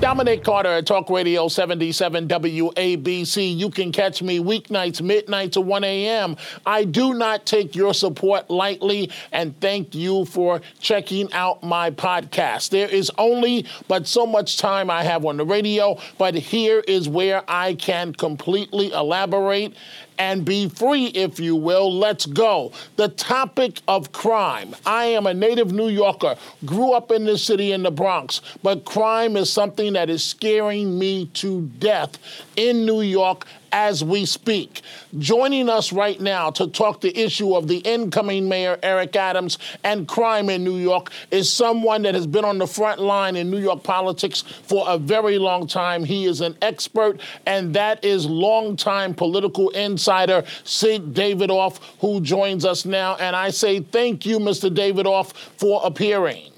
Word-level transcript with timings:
Dominic 0.00 0.44
Carter 0.44 0.68
at 0.68 0.86
Talk 0.86 1.10
Radio 1.10 1.48
77 1.48 2.28
WABC. 2.28 3.56
You 3.56 3.68
can 3.68 3.90
catch 3.90 4.22
me 4.22 4.38
weeknights, 4.38 5.02
midnight 5.02 5.52
to 5.52 5.60
1 5.60 5.82
a.m. 5.82 6.36
I 6.64 6.84
do 6.84 7.14
not 7.14 7.46
take 7.46 7.74
your 7.74 7.92
support 7.92 8.48
lightly, 8.48 9.10
and 9.32 9.58
thank 9.60 9.96
you 9.96 10.24
for 10.26 10.60
checking 10.78 11.32
out 11.32 11.64
my 11.64 11.90
podcast. 11.90 12.70
There 12.70 12.88
is 12.88 13.10
only 13.18 13.66
but 13.88 14.06
so 14.06 14.24
much 14.24 14.58
time 14.58 14.88
I 14.88 15.02
have 15.02 15.24
on 15.24 15.36
the 15.36 15.44
radio, 15.44 15.98
but 16.16 16.34
here 16.34 16.78
is 16.86 17.08
where 17.08 17.42
I 17.48 17.74
can 17.74 18.12
completely 18.12 18.92
elaborate 18.92 19.74
and 20.18 20.44
be 20.44 20.68
free, 20.68 21.06
if 21.06 21.40
you 21.40 21.56
will. 21.56 21.92
Let's 21.92 22.26
go. 22.26 22.72
The 22.96 23.08
topic 23.08 23.80
of 23.88 24.12
crime. 24.12 24.74
I 24.84 25.06
am 25.06 25.26
a 25.26 25.34
native 25.34 25.72
New 25.72 25.88
Yorker, 25.88 26.36
grew 26.64 26.92
up 26.92 27.10
in 27.10 27.24
the 27.24 27.38
city 27.38 27.72
in 27.72 27.82
the 27.82 27.90
Bronx, 27.90 28.40
but 28.62 28.84
crime 28.84 29.36
is 29.36 29.50
something 29.50 29.92
that 29.94 30.10
is 30.10 30.24
scaring 30.24 30.98
me 30.98 31.26
to 31.34 31.62
death 31.78 32.18
in 32.56 32.84
New 32.84 33.00
York 33.00 33.46
as 33.72 34.04
we 34.04 34.24
speak. 34.24 34.82
Joining 35.18 35.68
us 35.68 35.92
right 35.92 36.20
now 36.20 36.50
to 36.50 36.66
talk 36.66 37.00
the 37.00 37.16
issue 37.18 37.54
of 37.54 37.68
the 37.68 37.78
incoming 37.78 38.48
mayor, 38.48 38.78
Eric 38.82 39.16
Adams, 39.16 39.58
and 39.84 40.06
crime 40.06 40.50
in 40.50 40.64
New 40.64 40.76
York 40.76 41.10
is 41.30 41.50
someone 41.50 42.02
that 42.02 42.14
has 42.14 42.26
been 42.26 42.44
on 42.44 42.58
the 42.58 42.66
front 42.66 43.00
line 43.00 43.36
in 43.36 43.50
New 43.50 43.58
York 43.58 43.82
politics 43.82 44.42
for 44.42 44.84
a 44.88 44.98
very 44.98 45.38
long 45.38 45.66
time. 45.66 46.04
He 46.04 46.26
is 46.26 46.40
an 46.40 46.56
expert, 46.62 47.20
and 47.46 47.74
that 47.74 48.04
is 48.04 48.26
longtime 48.26 49.14
political 49.14 49.70
insider 49.70 50.44
Sid 50.64 51.14
Davidoff, 51.14 51.80
who 52.00 52.20
joins 52.20 52.64
us 52.64 52.84
now. 52.84 53.16
And 53.16 53.34
I 53.34 53.50
say 53.50 53.80
thank 53.80 54.26
you, 54.26 54.38
Mr. 54.38 54.74
Davidoff, 54.74 55.32
for 55.32 55.80
appearing. 55.84 56.52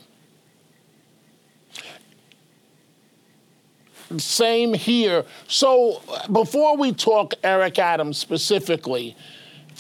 Same 4.18 4.74
here. 4.74 5.24
So 5.46 6.02
before 6.32 6.76
we 6.76 6.92
talk 6.92 7.34
Eric 7.44 7.78
Adams 7.78 8.18
specifically, 8.18 9.16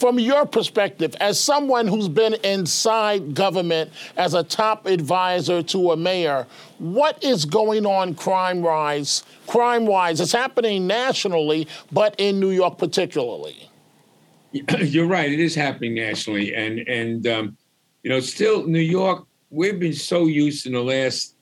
from 0.00 0.18
your 0.18 0.46
perspective, 0.46 1.14
as 1.20 1.38
someone 1.38 1.86
who's 1.86 2.08
been 2.08 2.34
inside 2.42 3.34
government 3.34 3.90
as 4.16 4.32
a 4.32 4.42
top 4.42 4.86
advisor 4.86 5.62
to 5.64 5.90
a 5.90 5.96
mayor, 5.96 6.46
what 6.78 7.22
is 7.22 7.44
going 7.44 7.84
on 7.84 8.14
crime 8.14 8.62
wise? 8.62 9.24
Crime 9.46 9.84
wise, 9.84 10.20
it's 10.20 10.32
happening 10.32 10.86
nationally, 10.86 11.68
but 11.92 12.14
in 12.16 12.40
New 12.40 12.48
York 12.48 12.78
particularly. 12.78 13.68
You're 14.52 15.06
right; 15.06 15.30
it 15.30 15.38
is 15.38 15.54
happening 15.54 15.94
nationally, 15.94 16.54
and 16.54 16.80
and 16.88 17.26
um, 17.26 17.56
you 18.02 18.10
know, 18.10 18.20
still 18.20 18.66
New 18.66 18.80
York. 18.80 19.26
We've 19.50 19.78
been 19.78 19.92
so 19.92 20.26
used 20.26 20.66
in 20.66 20.72
the 20.72 20.82
last, 20.82 21.34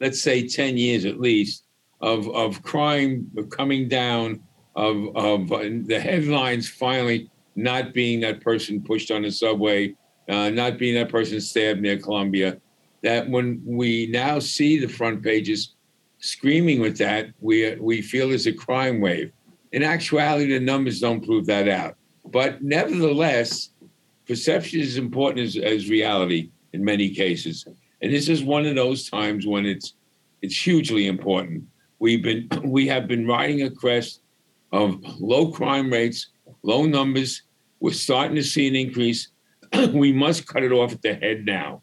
let's 0.00 0.20
say, 0.20 0.48
ten 0.48 0.76
years 0.76 1.04
at 1.04 1.20
least, 1.20 1.64
of 2.00 2.28
of 2.30 2.62
crime 2.62 3.30
coming 3.50 3.88
down, 3.88 4.40
of 4.76 5.16
of 5.16 5.48
the 5.48 6.00
headlines 6.00 6.68
finally 6.68 7.30
not 7.56 7.92
being 7.92 8.20
that 8.20 8.40
person 8.40 8.82
pushed 8.82 9.10
on 9.10 9.22
the 9.22 9.30
subway, 9.30 9.94
uh, 10.28 10.50
not 10.50 10.78
being 10.78 10.94
that 10.94 11.10
person 11.10 11.40
stabbed 11.40 11.80
near 11.80 11.98
Columbia. 11.98 12.58
That 13.02 13.28
when 13.28 13.62
we 13.64 14.06
now 14.06 14.38
see 14.38 14.78
the 14.78 14.88
front 14.88 15.22
pages 15.22 15.74
screaming 16.18 16.80
with 16.80 16.98
that, 16.98 17.30
we 17.40 17.74
we 17.76 18.02
feel 18.02 18.28
there's 18.28 18.46
a 18.46 18.52
crime 18.52 19.00
wave. 19.00 19.32
In 19.72 19.82
actuality, 19.82 20.52
the 20.52 20.60
numbers 20.60 21.00
don't 21.00 21.24
prove 21.24 21.46
that 21.46 21.68
out. 21.68 21.96
But 22.26 22.62
nevertheless, 22.62 23.70
perception 24.26 24.80
is 24.80 24.96
important 24.96 25.46
as, 25.46 25.56
as 25.56 25.88
reality 25.88 26.50
in 26.72 26.84
many 26.84 27.10
cases. 27.10 27.66
And 28.02 28.12
this 28.12 28.28
is 28.28 28.42
one 28.42 28.66
of 28.66 28.74
those 28.74 29.08
times 29.08 29.46
when 29.46 29.66
it's 29.66 29.94
it's 30.42 30.56
hugely 30.56 31.06
important. 31.06 31.64
We've 32.00 32.22
been 32.22 32.48
we 32.64 32.88
have 32.88 33.06
been 33.06 33.26
riding 33.26 33.62
a 33.62 33.70
crest 33.70 34.22
of 34.72 34.98
low 35.20 35.52
crime 35.52 35.92
rates, 35.92 36.30
low 36.62 36.84
numbers. 36.84 37.42
We're 37.78 37.92
starting 37.92 38.36
to 38.36 38.42
see 38.42 38.66
an 38.66 38.74
increase. 38.74 39.28
we 39.92 40.12
must 40.12 40.46
cut 40.46 40.64
it 40.64 40.72
off 40.72 40.92
at 40.92 41.02
the 41.02 41.14
head 41.14 41.44
now. 41.44 41.82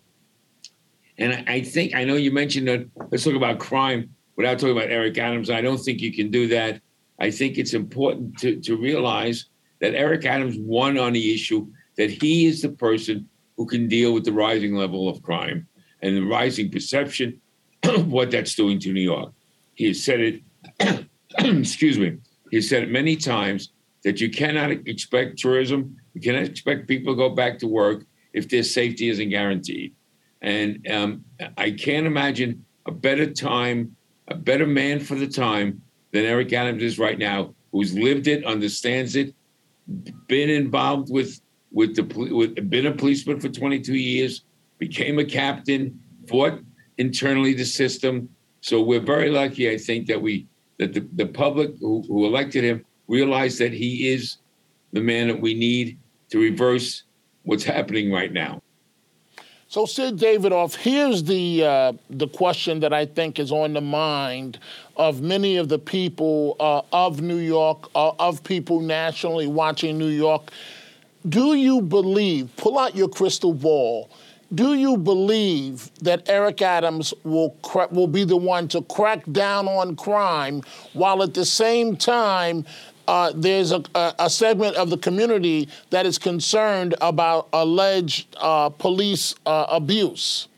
And 1.19 1.43
I 1.47 1.61
think 1.61 1.95
I 1.95 2.03
know 2.03 2.15
you 2.15 2.31
mentioned 2.31 2.67
that. 2.67 2.89
Let's 3.11 3.23
talk 3.23 3.35
about 3.35 3.59
crime 3.59 4.09
without 4.35 4.59
talking 4.59 4.75
about 4.75 4.89
Eric 4.89 5.17
Adams. 5.17 5.49
I 5.49 5.61
don't 5.61 5.77
think 5.77 6.01
you 6.01 6.13
can 6.13 6.31
do 6.31 6.47
that. 6.47 6.81
I 7.19 7.31
think 7.31 7.57
it's 7.57 7.73
important 7.73 8.37
to, 8.39 8.59
to 8.61 8.75
realize 8.75 9.45
that 9.81 9.95
Eric 9.95 10.25
Adams 10.25 10.57
won 10.59 10.97
on 10.97 11.13
the 11.13 11.33
issue 11.33 11.67
that 11.97 12.11
he 12.11 12.45
is 12.45 12.61
the 12.61 12.69
person 12.69 13.27
who 13.55 13.65
can 13.65 13.87
deal 13.87 14.13
with 14.13 14.23
the 14.23 14.31
rising 14.31 14.75
level 14.75 15.09
of 15.09 15.21
crime 15.23 15.67
and 16.01 16.15
the 16.15 16.21
rising 16.21 16.71
perception 16.71 17.41
of 17.83 18.11
what 18.11 18.29
that's 18.31 18.55
doing 18.55 18.79
to 18.79 18.93
New 18.93 19.01
York. 19.01 19.33
He 19.77 19.89
has 19.89 20.03
said 20.03 20.19
it, 20.19 21.05
excuse 21.39 21.99
me, 21.99 22.17
he 22.49 22.61
said 22.61 22.83
it 22.83 22.89
many 22.89 23.15
times 23.15 23.71
that 24.03 24.19
you 24.19 24.29
cannot 24.29 24.71
expect 24.71 25.37
tourism, 25.37 25.95
you 26.15 26.21
cannot 26.21 26.43
expect 26.43 26.87
people 26.87 27.13
to 27.13 27.17
go 27.17 27.29
back 27.29 27.59
to 27.59 27.67
work 27.67 28.03
if 28.33 28.49
their 28.49 28.63
safety 28.63 29.07
isn't 29.09 29.29
guaranteed. 29.29 29.93
And 30.41 30.85
um, 30.89 31.25
I 31.57 31.71
can't 31.71 32.07
imagine 32.07 32.65
a 32.87 32.91
better 32.91 33.31
time, 33.31 33.95
a 34.27 34.35
better 34.35 34.65
man 34.65 34.99
for 34.99 35.13
the 35.13 35.27
time 35.27 35.83
than 36.11 36.25
Eric 36.25 36.53
Adams 36.53 36.81
is 36.81 36.97
right 36.97 37.19
now, 37.19 37.53
who's 37.71 37.93
lived 37.93 38.27
it, 38.27 38.45
understands 38.45 39.15
it, 39.15 39.35
been 40.27 40.49
involved 40.49 41.11
with 41.11 41.39
with 41.71 41.95
the 41.95 42.03
with 42.33 42.69
been 42.69 42.87
a 42.87 42.91
policeman 42.91 43.39
for 43.39 43.49
22 43.49 43.93
years, 43.93 44.43
became 44.79 45.19
a 45.19 45.25
captain, 45.25 45.99
fought 46.27 46.59
internally 46.97 47.53
the 47.53 47.65
system, 47.65 48.29
so 48.67 48.81
we're 48.81 48.99
very 48.99 49.29
lucky, 49.29 49.71
I 49.71 49.77
think, 49.77 50.07
that 50.07 50.21
we 50.21 50.45
that 50.77 50.93
the, 50.93 51.07
the 51.13 51.25
public 51.25 51.71
who, 51.79 52.03
who 52.05 52.25
elected 52.25 52.65
him 52.65 52.83
realized 53.07 53.59
that 53.59 53.71
he 53.71 54.09
is 54.09 54.39
the 54.91 54.99
man 54.99 55.29
that 55.29 55.39
we 55.39 55.53
need 55.53 55.97
to 56.31 56.37
reverse 56.37 57.03
what's 57.43 57.63
happening 57.63 58.11
right 58.11 58.33
now. 58.33 58.61
So, 59.69 59.85
Sid 59.85 60.17
Davidoff, 60.17 60.75
here's 60.75 61.23
the 61.23 61.63
uh, 61.63 61.93
the 62.09 62.27
question 62.27 62.81
that 62.81 62.91
I 62.91 63.05
think 63.05 63.39
is 63.39 63.53
on 63.53 63.71
the 63.71 63.79
mind 63.81 64.59
of 64.97 65.21
many 65.21 65.55
of 65.55 65.69
the 65.69 65.79
people 65.79 66.57
uh, 66.59 66.81
of 66.91 67.21
New 67.21 67.37
York, 67.37 67.89
uh, 67.95 68.11
of 68.19 68.43
people 68.43 68.81
nationally 68.81 69.47
watching 69.47 69.97
New 69.97 70.09
York. 70.09 70.51
Do 71.29 71.55
you 71.55 71.81
believe? 71.81 72.53
Pull 72.57 72.77
out 72.77 72.97
your 72.97 73.07
crystal 73.07 73.53
ball 73.53 74.09
do 74.53 74.75
you 74.75 74.97
believe 74.97 75.91
that 76.01 76.27
Eric 76.29 76.61
Adams 76.61 77.13
will 77.23 77.51
cra- 77.61 77.89
will 77.91 78.07
be 78.07 78.23
the 78.23 78.37
one 78.37 78.67
to 78.69 78.81
crack 78.83 79.23
down 79.31 79.67
on 79.67 79.95
crime 79.95 80.61
while 80.93 81.21
at 81.21 81.33
the 81.33 81.45
same 81.45 81.95
time 81.97 82.65
uh, 83.07 83.31
there's 83.35 83.71
a, 83.71 83.81
a, 84.19 84.29
segment 84.29 84.75
of 84.75 84.89
the 84.89 84.97
community 84.97 85.69
that 85.91 86.05
is 86.05 86.17
concerned 86.17 86.93
about 86.99 87.47
alleged 87.53 88.35
uh, 88.37 88.67
police 88.67 89.33
uh, 89.45 89.65
abuse? 89.69 90.49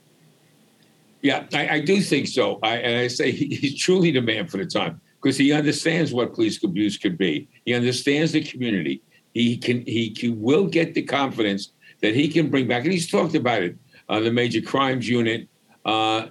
Yeah, 1.22 1.46
I, 1.54 1.68
I, 1.68 1.80
do 1.82 2.02
think 2.02 2.28
so. 2.28 2.60
I, 2.64 2.78
and 2.78 2.98
I 2.98 3.08
say 3.08 3.32
he's 3.32 3.78
truly 3.78 4.10
the 4.10 4.22
man 4.22 4.48
for 4.48 4.58
the 4.58 4.66
time 4.66 5.00
because 5.22 5.38
he 5.38 5.52
understands 5.52 6.12
what 6.12 6.34
police 6.34 6.64
abuse 6.64 6.98
could 6.98 7.18
be. 7.18 7.48
He 7.66 7.74
understands 7.76 8.32
the 8.32 8.42
community. 8.42 9.04
He 9.34 9.58
can 9.58 9.86
he 9.86 10.10
can, 10.10 10.42
will 10.42 10.66
get 10.66 10.96
the 10.96 11.04
confidence 11.04 11.72
that 12.02 12.16
he 12.16 12.28
can 12.30 12.50
bring 12.50 12.68
back, 12.68 12.84
and 12.84 12.94
he's 12.94 13.10
talked 13.10 13.36
about 13.36 13.64
it, 13.64 13.78
uh, 14.08 14.20
the 14.20 14.32
major 14.32 14.62
crimes 14.62 15.08
unit. 15.08 15.48
Uh, 15.86 16.28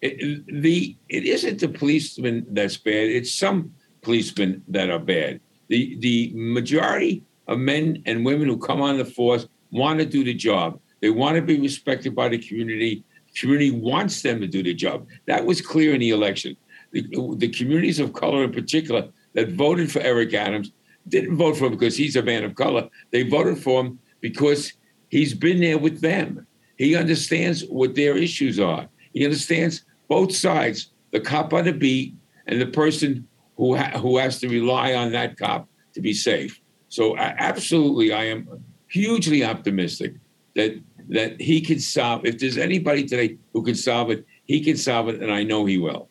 it, 0.00 0.62
the 0.62 0.96
it 1.08 1.24
isn't 1.24 1.60
the 1.60 1.68
policeman 1.68 2.46
that's 2.50 2.76
bad; 2.76 3.08
it's 3.08 3.32
some 3.32 3.72
policemen 4.02 4.62
that 4.68 4.90
are 4.90 4.98
bad. 4.98 5.40
The 5.68 5.96
the 5.98 6.32
majority 6.34 7.24
of 7.46 7.58
men 7.58 8.02
and 8.06 8.24
women 8.24 8.48
who 8.48 8.58
come 8.58 8.80
on 8.80 8.98
the 8.98 9.04
force 9.04 9.46
want 9.70 9.98
to 9.98 10.06
do 10.06 10.24
the 10.24 10.34
job. 10.34 10.80
They 11.00 11.10
want 11.10 11.36
to 11.36 11.42
be 11.42 11.60
respected 11.60 12.14
by 12.14 12.28
the 12.28 12.38
community. 12.38 13.04
Community 13.34 13.70
wants 13.70 14.22
them 14.22 14.40
to 14.40 14.46
do 14.46 14.62
the 14.62 14.74
job. 14.74 15.06
That 15.26 15.44
was 15.44 15.60
clear 15.60 15.94
in 15.94 16.00
the 16.00 16.10
election. 16.10 16.56
The, 16.92 17.02
the 17.36 17.48
communities 17.48 18.00
of 18.00 18.12
color, 18.12 18.44
in 18.44 18.52
particular, 18.52 19.08
that 19.34 19.50
voted 19.50 19.92
for 19.92 20.00
Eric 20.00 20.34
Adams 20.34 20.72
didn't 21.06 21.36
vote 21.36 21.56
for 21.56 21.66
him 21.66 21.72
because 21.72 21.96
he's 21.96 22.16
a 22.16 22.22
man 22.22 22.44
of 22.44 22.54
color. 22.54 22.88
They 23.10 23.22
voted 23.22 23.58
for 23.58 23.84
him 23.84 23.98
because 24.20 24.72
he's 25.08 25.34
been 25.34 25.60
there 25.60 25.78
with 25.78 26.00
them. 26.00 26.46
He 26.76 26.94
understands 26.94 27.64
what 27.68 27.94
their 27.94 28.16
issues 28.16 28.60
are. 28.60 28.88
He 29.12 29.24
understands 29.24 29.84
both 30.08 30.34
sides, 30.34 30.90
the 31.10 31.20
cop 31.20 31.52
on 31.52 31.64
the 31.64 31.72
beat 31.72 32.14
and 32.46 32.60
the 32.60 32.66
person 32.66 33.26
who 33.56 33.76
ha- 33.76 33.98
who 33.98 34.16
has 34.18 34.38
to 34.40 34.48
rely 34.48 34.94
on 34.94 35.12
that 35.12 35.36
cop 35.36 35.68
to 35.94 36.00
be 36.00 36.12
safe. 36.12 36.60
So 36.88 37.16
absolutely, 37.18 38.12
I 38.12 38.24
am 38.24 38.48
hugely 38.88 39.44
optimistic 39.44 40.14
that 40.54 40.78
that 41.08 41.40
he 41.40 41.60
can 41.60 41.80
solve. 41.80 42.24
If 42.24 42.38
there's 42.38 42.58
anybody 42.58 43.04
today 43.04 43.38
who 43.52 43.62
can 43.62 43.74
solve 43.74 44.10
it, 44.10 44.24
he 44.44 44.60
can 44.60 44.76
solve 44.76 45.08
it, 45.08 45.22
and 45.22 45.32
I 45.32 45.42
know 45.42 45.64
he 45.64 45.78
will. 45.78 46.08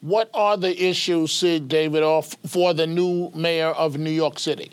What 0.00 0.28
are 0.34 0.56
the 0.56 0.84
issues, 0.84 1.32
Sid 1.32 1.68
Davidoff, 1.68 2.36
for 2.46 2.74
the 2.74 2.86
new 2.86 3.30
mayor 3.34 3.68
of 3.68 3.96
New 3.96 4.10
York 4.10 4.38
City? 4.38 4.72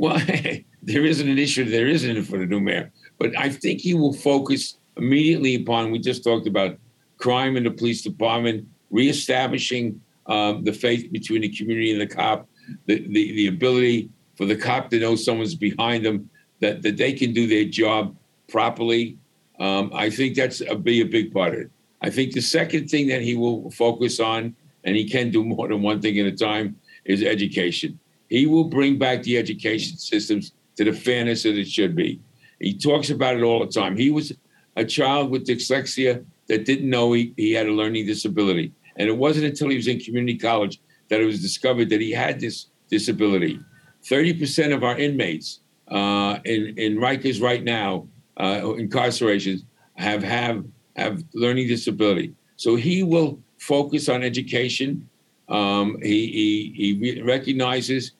Well, 0.00 0.18
there 0.82 1.04
isn't 1.04 1.28
an 1.28 1.38
issue. 1.38 1.66
There 1.66 1.86
isn't 1.86 2.24
for 2.24 2.38
the 2.38 2.46
new 2.46 2.58
mayor, 2.58 2.90
but 3.18 3.38
I 3.38 3.50
think 3.50 3.82
he 3.82 3.92
will 3.92 4.14
focus 4.14 4.78
immediately 4.96 5.56
upon. 5.56 5.90
We 5.90 5.98
just 5.98 6.24
talked 6.24 6.46
about 6.46 6.78
crime 7.18 7.58
in 7.58 7.64
the 7.64 7.70
police 7.70 8.00
department, 8.00 8.66
reestablishing 8.90 10.00
um, 10.24 10.64
the 10.64 10.72
faith 10.72 11.12
between 11.12 11.42
the 11.42 11.50
community 11.50 11.92
and 11.92 12.00
the 12.00 12.06
cop, 12.06 12.48
the, 12.86 13.06
the 13.08 13.32
the 13.32 13.46
ability 13.48 14.08
for 14.36 14.46
the 14.46 14.56
cop 14.56 14.88
to 14.88 14.98
know 14.98 15.16
someone's 15.16 15.54
behind 15.54 16.06
them, 16.06 16.30
that 16.60 16.80
that 16.80 16.96
they 16.96 17.12
can 17.12 17.34
do 17.34 17.46
their 17.46 17.66
job 17.66 18.16
properly. 18.48 19.18
Um, 19.58 19.90
I 19.92 20.08
think 20.08 20.34
that's 20.34 20.62
a, 20.62 20.76
be 20.76 21.02
a 21.02 21.04
big 21.04 21.30
part 21.30 21.52
of 21.52 21.60
it. 21.60 21.70
I 22.00 22.08
think 22.08 22.32
the 22.32 22.40
second 22.40 22.88
thing 22.88 23.06
that 23.08 23.20
he 23.20 23.36
will 23.36 23.70
focus 23.72 24.18
on, 24.18 24.56
and 24.84 24.96
he 24.96 25.04
can 25.06 25.30
do 25.30 25.44
more 25.44 25.68
than 25.68 25.82
one 25.82 26.00
thing 26.00 26.18
at 26.18 26.24
a 26.24 26.32
time, 26.32 26.80
is 27.04 27.22
education. 27.22 28.00
He 28.30 28.46
will 28.46 28.64
bring 28.64 28.96
back 28.96 29.22
the 29.22 29.36
education 29.36 29.98
systems 29.98 30.52
to 30.76 30.84
the 30.84 30.92
fairness 30.92 31.42
that 31.42 31.58
it 31.58 31.68
should 31.68 31.94
be. 31.94 32.20
He 32.60 32.78
talks 32.78 33.10
about 33.10 33.36
it 33.36 33.42
all 33.42 33.60
the 33.60 33.70
time. 33.70 33.96
He 33.96 34.10
was 34.10 34.32
a 34.76 34.84
child 34.84 35.30
with 35.30 35.46
dyslexia 35.46 36.24
that 36.48 36.64
didn't 36.64 36.88
know 36.88 37.12
he, 37.12 37.34
he 37.36 37.52
had 37.52 37.66
a 37.66 37.72
learning 37.72 38.06
disability. 38.06 38.72
And 38.96 39.08
it 39.08 39.16
wasn't 39.16 39.46
until 39.46 39.68
he 39.68 39.76
was 39.76 39.88
in 39.88 39.98
community 39.98 40.38
college 40.38 40.80
that 41.08 41.20
it 41.20 41.24
was 41.24 41.42
discovered 41.42 41.90
that 41.90 42.00
he 42.00 42.12
had 42.12 42.38
this 42.40 42.66
disability. 42.88 43.58
30% 44.04 44.74
of 44.74 44.84
our 44.84 44.96
inmates 44.96 45.60
uh, 45.88 46.38
in, 46.44 46.74
in 46.78 46.96
Rikers 46.96 47.42
right 47.42 47.64
now, 47.64 48.06
uh, 48.36 48.60
incarcerations, 48.60 49.64
have, 49.94 50.22
have, 50.22 50.64
have 50.96 51.22
learning 51.34 51.68
disability. 51.68 52.32
So 52.56 52.76
he 52.76 53.02
will 53.02 53.40
focus 53.58 54.08
on 54.08 54.22
education. 54.22 55.08
Um, 55.48 55.98
he, 56.00 56.72
he, 56.76 56.92
he 56.94 57.22
recognizes 57.22 58.12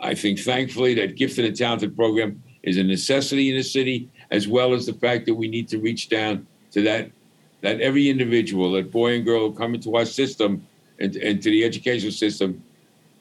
I 0.00 0.14
think, 0.14 0.38
thankfully, 0.38 0.94
that 0.94 1.16
gifted 1.16 1.44
and 1.44 1.56
talented 1.56 1.96
program 1.96 2.42
is 2.62 2.76
a 2.76 2.82
necessity 2.82 3.50
in 3.50 3.56
the 3.56 3.62
city, 3.62 4.08
as 4.30 4.48
well 4.48 4.74
as 4.74 4.86
the 4.86 4.92
fact 4.92 5.26
that 5.26 5.34
we 5.34 5.48
need 5.48 5.68
to 5.68 5.78
reach 5.78 6.08
down 6.08 6.46
to 6.72 6.82
that 6.82 7.10
that 7.62 7.80
every 7.80 8.08
individual, 8.08 8.72
that 8.72 8.92
boy 8.92 9.16
and 9.16 9.24
girl 9.24 9.48
who 9.48 9.54
come 9.54 9.74
into 9.74 9.96
our 9.96 10.04
system 10.04 10.64
and, 11.00 11.16
and 11.16 11.42
to 11.42 11.50
the 11.50 11.64
educational 11.64 12.12
system, 12.12 12.62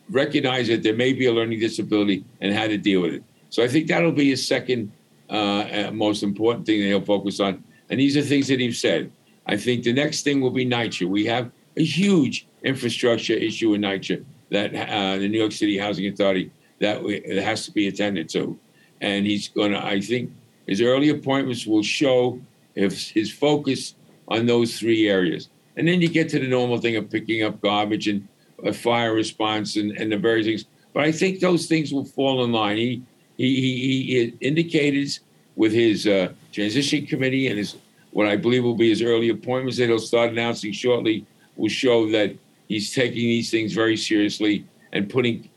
recognize 0.09 0.67
that 0.67 0.83
there 0.83 0.93
may 0.93 1.13
be 1.13 1.25
a 1.25 1.31
learning 1.31 1.59
disability 1.59 2.23
and 2.41 2.53
how 2.53 2.67
to 2.67 2.77
deal 2.77 3.01
with 3.01 3.13
it. 3.13 3.23
So 3.49 3.63
I 3.63 3.67
think 3.67 3.87
that'll 3.87 4.11
be 4.11 4.29
his 4.29 4.45
second 4.45 4.91
uh, 5.29 5.89
most 5.93 6.21
important 6.21 6.65
thing 6.65 6.81
that 6.81 6.87
he'll 6.87 7.01
focus 7.01 7.39
on. 7.39 7.63
And 7.89 7.99
these 7.99 8.15
are 8.17 8.21
things 8.21 8.47
that 8.49 8.59
he's 8.59 8.79
said. 8.79 9.11
I 9.47 9.57
think 9.57 9.83
the 9.83 9.93
next 9.93 10.23
thing 10.23 10.41
will 10.41 10.51
be 10.51 10.65
NYCHA. 10.65 11.07
We 11.07 11.25
have 11.25 11.49
a 11.77 11.83
huge 11.83 12.45
infrastructure 12.63 13.33
issue 13.33 13.73
in 13.73 13.81
NYCHA 13.81 14.25
that 14.51 14.75
uh, 14.75 15.17
the 15.17 15.27
New 15.27 15.39
York 15.39 15.53
City 15.53 15.77
Housing 15.77 16.07
Authority 16.07 16.51
that 16.79 17.03
it 17.03 17.43
has 17.43 17.65
to 17.65 17.71
be 17.71 17.87
attended 17.87 18.29
to. 18.29 18.57
And 19.01 19.25
he's 19.25 19.49
going 19.49 19.71
to, 19.71 19.85
I 19.85 19.99
think, 20.01 20.31
his 20.67 20.81
early 20.81 21.09
appointments 21.09 21.65
will 21.65 21.83
show 21.83 22.39
if 22.75 23.09
his 23.09 23.31
focus 23.31 23.95
on 24.27 24.45
those 24.45 24.79
three 24.79 25.07
areas. 25.07 25.49
And 25.77 25.87
then 25.87 26.01
you 26.01 26.09
get 26.09 26.29
to 26.29 26.39
the 26.39 26.47
normal 26.47 26.79
thing 26.79 26.95
of 26.95 27.09
picking 27.09 27.43
up 27.43 27.61
garbage 27.61 28.07
and 28.07 28.27
a 28.63 28.73
fire 28.73 29.13
response 29.13 29.75
and, 29.75 29.91
and 29.91 30.11
the 30.11 30.17
various 30.17 30.47
things. 30.47 30.65
But 30.93 31.03
I 31.03 31.11
think 31.11 31.39
those 31.39 31.67
things 31.67 31.93
will 31.93 32.05
fall 32.05 32.43
in 32.43 32.51
line. 32.51 32.77
He 32.77 33.03
he 33.37 33.55
he, 33.55 34.03
he 34.03 34.33
indicated 34.39 35.19
with 35.55 35.73
his 35.73 36.07
uh, 36.07 36.31
transition 36.51 37.05
committee 37.05 37.47
and 37.47 37.57
his 37.57 37.75
what 38.11 38.27
I 38.27 38.37
believe 38.37 38.63
will 38.63 38.75
be 38.75 38.89
his 38.89 39.01
early 39.01 39.29
appointments 39.29 39.77
that 39.77 39.87
he'll 39.87 39.99
start 39.99 40.31
announcing 40.31 40.71
shortly 40.71 41.25
will 41.57 41.69
show 41.69 42.09
that 42.11 42.33
he's 42.69 42.93
taking 42.93 43.23
these 43.23 43.51
things 43.51 43.73
very 43.73 43.97
seriously 43.97 44.65
and 44.93 45.09
putting 45.09 45.49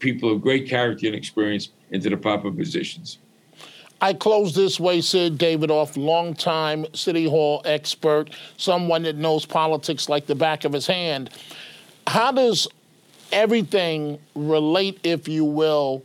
people 0.00 0.32
of 0.32 0.42
great 0.42 0.68
character 0.68 1.06
and 1.06 1.14
experience 1.14 1.70
into 1.90 2.10
the 2.10 2.16
proper 2.16 2.50
positions. 2.50 3.18
I 4.02 4.14
close 4.14 4.54
this 4.54 4.80
way, 4.80 5.02
Sid 5.02 5.38
Davidoff, 5.38 5.96
longtime 5.96 6.86
City 6.94 7.28
Hall 7.28 7.60
expert, 7.66 8.30
someone 8.56 9.02
that 9.02 9.16
knows 9.16 9.44
politics 9.44 10.08
like 10.08 10.26
the 10.26 10.34
back 10.34 10.64
of 10.64 10.72
his 10.72 10.86
hand. 10.86 11.30
How 12.06 12.32
does 12.32 12.66
everything 13.30 14.18
relate, 14.34 14.98
if 15.04 15.28
you 15.28 15.44
will, 15.44 16.02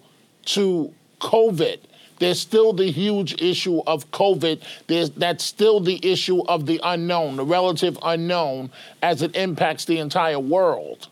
to 0.48 0.94
COVID? 1.22 1.80
There's 2.20 2.40
still 2.40 2.74
the 2.74 2.92
huge 2.92 3.42
issue 3.42 3.82
of 3.88 4.12
COVID. 4.12 4.62
There's, 4.88 5.10
that's 5.12 5.44
still 5.44 5.80
the 5.80 6.00
issue 6.06 6.44
of 6.44 6.66
the 6.66 6.82
unknown, 6.84 7.38
the 7.38 7.46
relative 7.46 7.98
unknown, 8.04 8.72
as 9.02 9.22
it 9.22 9.36
impacts 9.36 9.86
the 9.86 10.00
entire 10.00 10.40
world. 10.40 11.08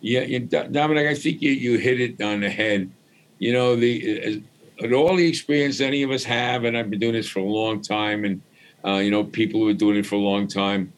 Yeah, 0.00 0.20
you, 0.20 0.40
Dominic, 0.40 1.06
I 1.06 1.14
think 1.14 1.42
you, 1.42 1.50
you 1.50 1.78
hit 1.78 2.00
it 2.00 2.22
on 2.22 2.40
the 2.40 2.50
head. 2.50 2.90
You 3.38 3.52
know, 3.52 3.76
the 3.76 4.42
uh, 4.82 4.94
all 4.94 5.16
the 5.16 5.26
experience 5.26 5.80
any 5.80 6.02
of 6.02 6.10
us 6.10 6.24
have, 6.24 6.64
and 6.64 6.76
I've 6.76 6.90
been 6.90 7.00
doing 7.00 7.14
this 7.14 7.28
for 7.28 7.40
a 7.40 7.44
long 7.44 7.82
time, 7.82 8.24
and 8.24 8.40
uh, 8.84 8.98
you 8.98 9.10
know, 9.10 9.24
people 9.24 9.60
who 9.60 9.68
are 9.68 9.74
doing 9.74 9.96
it 9.96 10.06
for 10.06 10.14
a 10.14 10.18
long 10.18 10.46
time, 10.46 10.92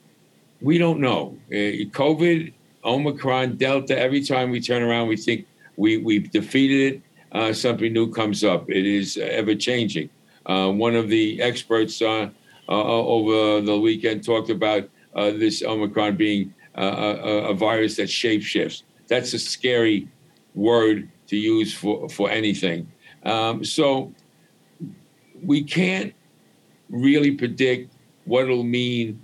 we 0.61 0.77
don't 0.77 1.01
know. 1.01 1.37
Uh, 1.51 1.89
COVID, 1.91 2.53
Omicron, 2.85 3.57
Delta. 3.57 3.99
Every 3.99 4.23
time 4.23 4.51
we 4.51 4.61
turn 4.61 4.83
around, 4.83 5.09
we 5.09 5.17
think 5.17 5.47
we 5.77 5.97
we've 5.97 6.31
defeated 6.31 6.95
it. 6.95 7.03
Uh, 7.33 7.53
something 7.53 7.93
new 7.93 8.11
comes 8.13 8.45
up. 8.45 8.69
It 8.69 8.85
is 8.85 9.17
ever 9.17 9.55
changing. 9.55 10.11
Uh, 10.45 10.71
one 10.71 10.97
of 10.97 11.09
the 11.09 11.41
experts 11.41 12.03
uh, 12.03 12.29
over 12.69 13.61
the 13.61 13.79
weekend 13.79 14.25
talked 14.25 14.51
about 14.51 14.89
this 15.15 15.63
Omicron 15.63 16.17
being 16.17 16.53
a, 16.75 17.51
a 17.51 17.55
virus 17.55 17.97
that 17.97 18.09
shapeshifts 18.09 18.83
that's 19.11 19.35
a 19.35 19.39
scary 19.39 20.09
word 20.55 21.11
to 21.27 21.37
use 21.37 21.75
for, 21.75 22.09
for 22.09 22.31
anything. 22.31 22.91
Um, 23.25 23.65
so 23.65 24.15
we 25.43 25.63
can't 25.65 26.15
really 26.89 27.33
predict 27.33 27.93
what 28.25 28.45
it'll 28.45 28.63
mean. 28.63 29.21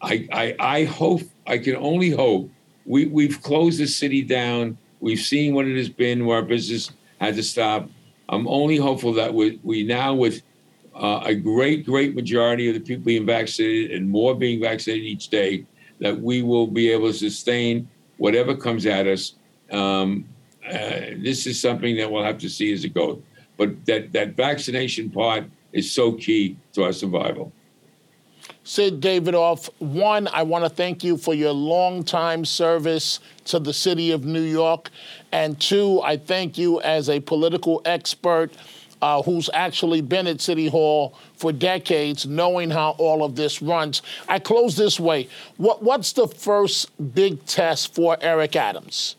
I, 0.00 0.26
I, 0.32 0.56
I 0.58 0.84
hope, 0.84 1.20
I 1.46 1.58
can 1.58 1.76
only 1.76 2.10
hope. 2.10 2.50
We, 2.86 3.06
we've 3.06 3.40
closed 3.42 3.78
the 3.78 3.86
city 3.86 4.22
down. 4.22 4.78
We've 5.00 5.20
seen 5.20 5.54
what 5.54 5.66
it 5.66 5.76
has 5.76 5.90
been 5.90 6.24
where 6.24 6.38
our 6.38 6.42
business 6.42 6.90
had 7.20 7.36
to 7.36 7.42
stop. 7.42 7.88
I'm 8.30 8.48
only 8.48 8.76
hopeful 8.76 9.12
that 9.14 9.32
we, 9.34 9.60
we 9.62 9.84
now, 9.84 10.14
with 10.14 10.42
uh, 10.94 11.20
a 11.24 11.34
great, 11.34 11.84
great 11.84 12.14
majority 12.14 12.68
of 12.68 12.74
the 12.74 12.80
people 12.80 13.04
being 13.04 13.26
vaccinated 13.26 13.90
and 13.92 14.08
more 14.08 14.34
being 14.34 14.60
vaccinated 14.60 15.04
each 15.04 15.28
day, 15.28 15.66
that 16.00 16.18
we 16.18 16.42
will 16.42 16.66
be 16.66 16.90
able 16.90 17.08
to 17.08 17.18
sustain 17.18 17.88
whatever 18.18 18.54
comes 18.54 18.84
at 18.86 19.06
us. 19.06 19.34
Um, 19.70 20.28
uh, 20.66 21.16
this 21.18 21.46
is 21.46 21.60
something 21.60 21.96
that 21.96 22.10
we'll 22.10 22.24
have 22.24 22.38
to 22.38 22.48
see 22.48 22.72
as 22.72 22.84
it 22.84 22.92
goes. 22.92 23.22
But 23.56 23.84
that, 23.86 24.12
that 24.12 24.36
vaccination 24.36 25.10
part 25.10 25.44
is 25.72 25.90
so 25.90 26.12
key 26.12 26.56
to 26.74 26.84
our 26.84 26.92
survival. 26.92 27.52
Sid 28.64 29.00
Davidoff, 29.00 29.70
one, 29.78 30.28
I 30.28 30.42
want 30.42 30.64
to 30.64 30.68
thank 30.68 31.02
you 31.02 31.16
for 31.16 31.32
your 31.32 31.52
long-time 31.52 32.44
service 32.44 33.20
to 33.46 33.58
the 33.58 33.72
city 33.72 34.10
of 34.10 34.26
New 34.26 34.42
York. 34.42 34.90
And 35.32 35.58
two, 35.58 36.02
I 36.02 36.18
thank 36.18 36.58
you 36.58 36.80
as 36.82 37.08
a 37.08 37.20
political 37.20 37.80
expert 37.86 38.52
uh, 39.02 39.22
who's 39.22 39.48
actually 39.52 40.00
been 40.00 40.26
at 40.26 40.40
City 40.40 40.68
Hall 40.68 41.14
for 41.34 41.52
decades, 41.52 42.26
knowing 42.26 42.70
how 42.70 42.90
all 42.98 43.24
of 43.24 43.36
this 43.36 43.62
runs. 43.62 44.02
I 44.28 44.38
close 44.38 44.76
this 44.76 44.98
way. 44.98 45.28
What, 45.56 45.82
what's 45.82 46.12
the 46.12 46.26
first 46.26 47.14
big 47.14 47.44
test 47.46 47.94
for 47.94 48.16
Eric 48.20 48.56
Adams? 48.56 49.16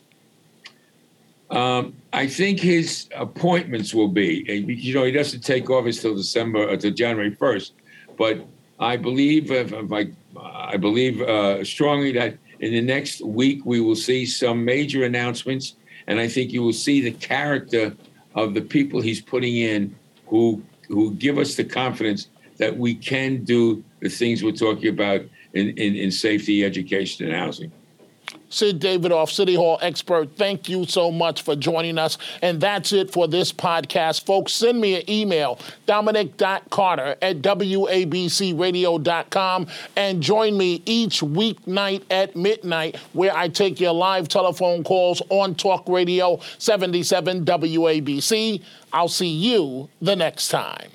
Um, 1.50 1.94
I 2.12 2.28
think 2.28 2.60
his 2.60 3.08
appointments 3.16 3.92
will 3.92 4.08
be, 4.08 4.44
you 4.48 4.94
know, 4.94 5.04
he 5.04 5.10
doesn't 5.10 5.40
take 5.40 5.68
office 5.68 6.00
till 6.00 6.14
December 6.14 6.68
or 6.68 6.76
till 6.76 6.92
January 6.92 7.32
1st, 7.32 7.72
but 8.16 8.46
I 8.78 8.96
believe, 8.96 9.50
if, 9.50 9.72
if 9.72 9.92
I, 9.92 10.10
I 10.40 10.76
believe 10.76 11.20
uh, 11.20 11.64
strongly 11.64 12.12
that 12.12 12.36
in 12.60 12.72
the 12.72 12.80
next 12.80 13.20
week 13.22 13.66
we 13.66 13.80
will 13.80 13.96
see 13.96 14.24
some 14.26 14.64
major 14.64 15.04
announcements, 15.04 15.74
and 16.06 16.20
I 16.20 16.28
think 16.28 16.52
you 16.52 16.62
will 16.62 16.72
see 16.72 17.00
the 17.00 17.12
character 17.12 17.96
of 18.34 18.54
the 18.54 18.60
people 18.60 19.00
he's 19.00 19.20
putting 19.20 19.56
in 19.56 19.94
who 20.26 20.62
who 20.88 21.14
give 21.14 21.38
us 21.38 21.54
the 21.54 21.64
confidence 21.64 22.28
that 22.58 22.76
we 22.76 22.94
can 22.94 23.44
do 23.44 23.82
the 24.00 24.08
things 24.08 24.42
we're 24.42 24.52
talking 24.52 24.88
about 24.88 25.22
in, 25.54 25.68
in, 25.70 25.96
in 25.96 26.10
safety, 26.10 26.64
education, 26.64 27.26
and 27.26 27.34
housing. 27.34 27.72
Sid 28.50 28.80
Davidoff, 28.80 29.30
City 29.30 29.54
Hall 29.54 29.78
expert, 29.80 30.36
thank 30.36 30.68
you 30.68 30.84
so 30.84 31.10
much 31.10 31.42
for 31.42 31.56
joining 31.56 31.98
us. 31.98 32.18
And 32.42 32.60
that's 32.60 32.92
it 32.92 33.10
for 33.10 33.26
this 33.26 33.52
podcast. 33.52 34.26
Folks, 34.26 34.52
send 34.52 34.80
me 34.80 34.96
an 34.96 35.08
email, 35.08 35.58
dominic.carter 35.86 37.16
at 37.22 37.42
wabcradio.com, 37.42 39.66
and 39.96 40.22
join 40.22 40.58
me 40.58 40.82
each 40.84 41.20
weeknight 41.20 42.02
at 42.10 42.36
midnight 42.36 42.96
where 43.12 43.34
I 43.34 43.48
take 43.48 43.80
your 43.80 43.94
live 43.94 44.28
telephone 44.28 44.84
calls 44.84 45.22
on 45.30 45.54
Talk 45.54 45.88
Radio 45.88 46.40
77 46.58 47.44
WABC. 47.44 48.62
I'll 48.92 49.08
see 49.08 49.28
you 49.28 49.88
the 50.02 50.16
next 50.16 50.48
time. 50.48 50.90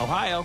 Ohio, 0.00 0.44